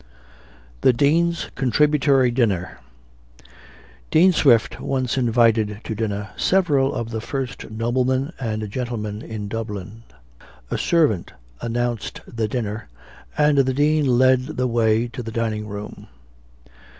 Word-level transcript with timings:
THE 0.81 0.93
DEAN'S 0.93 1.51
CONTRIBUTORY 1.53 2.31
DINNER. 2.31 2.79
Dean 4.09 4.31
Swift 4.33 4.79
once 4.81 5.15
invited 5.15 5.79
to 5.83 5.93
dinner 5.93 6.31
several 6.35 6.95
of 6.95 7.11
the 7.11 7.21
first 7.21 7.69
noblemen 7.69 8.33
and 8.39 8.67
gentlemen 8.71 9.21
in 9.21 9.47
Dublin. 9.47 10.01
A 10.71 10.77
servant 10.79 11.33
announced 11.61 12.21
the 12.27 12.47
dinner, 12.47 12.87
and 13.37 13.59
the 13.59 13.75
Dean 13.75 14.17
led 14.17 14.57
the 14.57 14.65
way 14.65 15.07
to 15.09 15.21
the 15.21 15.31
dining 15.31 15.67
room. 15.67 16.07